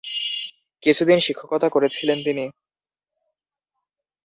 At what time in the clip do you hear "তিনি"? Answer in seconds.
2.25-2.45